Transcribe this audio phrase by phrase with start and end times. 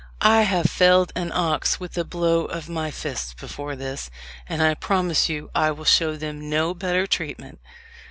[0.23, 4.09] "I have felled an ox with a blow of my fist before this,
[4.49, 7.59] and I promise you I will show them no better treatment."